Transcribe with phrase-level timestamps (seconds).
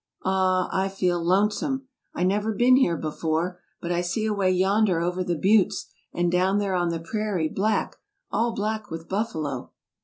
[0.25, 5.23] ""Ah, I feel lonesome; I never been here before; but I see away yonder over
[5.23, 7.97] the buttes, and down there on the prairie, black—
[8.31, 9.71] all black with buffalo!"